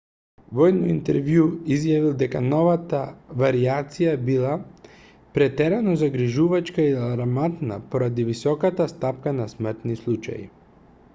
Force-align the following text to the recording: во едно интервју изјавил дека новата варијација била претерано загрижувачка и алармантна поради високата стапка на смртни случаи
во 0.59 0.67
едно 0.67 0.85
интервју 0.91 1.41
изјавил 1.73 2.13
дека 2.21 2.39
новата 2.45 3.01
варијација 3.41 4.15
била 4.29 4.55
претерано 5.35 5.93
загрижувачка 6.05 6.85
и 6.87 6.95
алармантна 7.09 7.81
поради 7.93 8.25
високата 8.31 8.91
стапка 8.95 9.35
на 9.43 9.51
смртни 9.57 9.99
случаи 10.05 10.47